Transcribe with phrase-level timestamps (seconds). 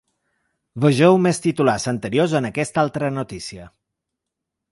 [0.85, 3.69] Vegeu més titulars anteriors en aquesta altra notícia.